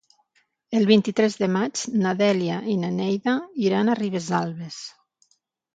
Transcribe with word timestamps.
El 0.79 0.87
vint-i-tres 0.91 1.35
de 1.43 1.49
maig 1.59 1.83
na 2.05 2.15
Dèlia 2.23 2.59
i 2.75 2.79
na 2.87 2.91
Neida 2.97 3.37
iran 3.69 3.95
a 3.97 4.01
Ribesalbes. 4.05 4.85